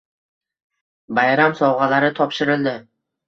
[1.19, 2.75] Bayram sovg‘alari topshirildi